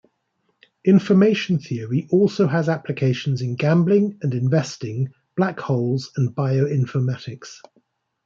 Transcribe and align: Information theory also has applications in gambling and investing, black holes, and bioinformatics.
Information 0.83 1.59
theory 1.59 2.07
also 2.09 2.47
has 2.47 2.67
applications 2.69 3.43
in 3.43 3.53
gambling 3.55 4.17
and 4.23 4.33
investing, 4.33 5.13
black 5.37 5.59
holes, 5.59 6.11
and 6.17 6.31
bioinformatics. 6.35 7.57